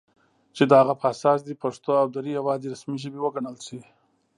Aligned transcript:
چې 0.55 0.63
د 0.69 0.71
هغه 0.81 0.93
په 1.01 1.05
اساس 1.13 1.39
دې 1.43 1.55
پښتو 1.63 1.89
او 2.01 2.07
دري 2.15 2.31
یواځې 2.39 2.71
رسمي 2.73 2.97
ژبې 3.03 3.19
وګڼل 3.21 3.57
شي 3.67 3.79